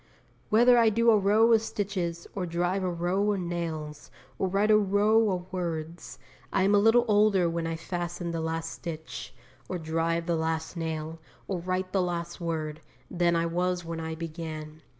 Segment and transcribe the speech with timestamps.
[0.49, 4.71] Whether I do a row of stitches, or drive a row of nails, or write
[4.71, 6.17] a row of words,
[6.51, 9.31] I am a little older when I fasten the last stitch,
[9.69, 14.15] or drive the last nail, or write the last word, than I was when I
[14.15, 14.81] began.